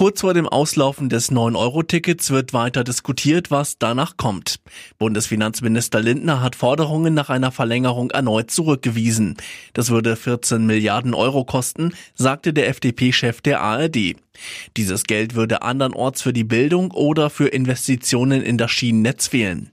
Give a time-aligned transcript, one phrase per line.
[0.00, 4.58] Kurz vor dem Auslaufen des 9-Euro-Tickets wird weiter diskutiert, was danach kommt.
[4.96, 9.36] Bundesfinanzminister Lindner hat Forderungen nach einer Verlängerung erneut zurückgewiesen.
[9.74, 14.16] Das würde 14 Milliarden Euro kosten, sagte der FDP-Chef der ARD.
[14.78, 19.70] Dieses Geld würde andernorts für die Bildung oder für Investitionen in das Schienennetz fehlen.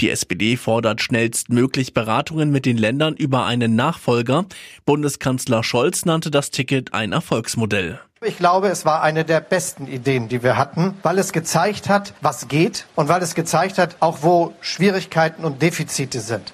[0.00, 4.46] Die SPD fordert schnellstmöglich Beratungen mit den Ländern über einen Nachfolger.
[4.84, 8.00] Bundeskanzler Scholz nannte das Ticket ein Erfolgsmodell.
[8.22, 12.12] Ich glaube, es war eine der besten Ideen, die wir hatten, weil es gezeigt hat,
[12.20, 16.52] was geht und weil es gezeigt hat, auch wo Schwierigkeiten und Defizite sind.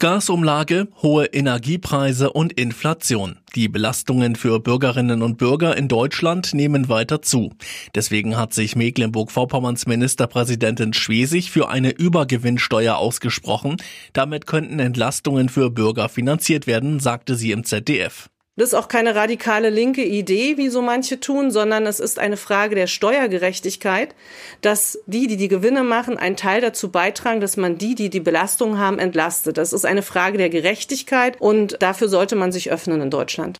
[0.00, 3.36] Gasumlage, hohe Energiepreise und Inflation.
[3.54, 7.52] Die Belastungen für Bürgerinnen und Bürger in Deutschland nehmen weiter zu.
[7.94, 13.76] Deswegen hat sich Mecklenburg-Vorpommerns Ministerpräsidentin Schwesig für eine Übergewinnsteuer ausgesprochen.
[14.14, 18.30] Damit könnten Entlastungen für Bürger finanziert werden, sagte sie im ZDF.
[18.60, 22.36] Das ist auch keine radikale linke Idee, wie so manche tun, sondern es ist eine
[22.36, 24.14] Frage der Steuergerechtigkeit,
[24.60, 28.20] dass die, die die Gewinne machen, einen Teil dazu beitragen, dass man die, die die
[28.20, 29.56] Belastung haben, entlastet.
[29.56, 33.56] Das ist eine Frage der Gerechtigkeit und dafür sollte man sich öffnen in Deutschland.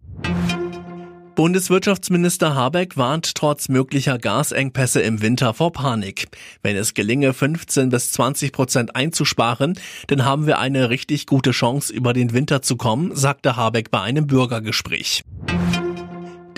[1.40, 6.28] Bundeswirtschaftsminister Habeck warnt trotz möglicher Gasengpässe im Winter vor Panik.
[6.62, 11.94] Wenn es gelinge, 15 bis 20 Prozent einzusparen, dann haben wir eine richtig gute Chance,
[11.94, 15.24] über den Winter zu kommen, sagte Habeck bei einem Bürgergespräch.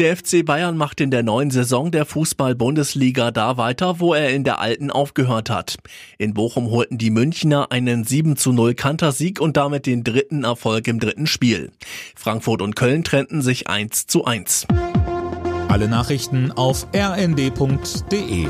[0.03, 4.43] Der FC Bayern macht in der neuen Saison der Fußball-Bundesliga da weiter, wo er in
[4.43, 5.77] der alten aufgehört hat.
[6.19, 10.89] In Bochum holten die Münchner einen 7 zu 0 Kantersieg und damit den dritten Erfolg
[10.89, 11.71] im dritten Spiel.
[12.17, 14.67] Frankfurt und Köln trennten sich 1 zu 1.
[15.69, 18.49] Alle Nachrichten auf rnd.de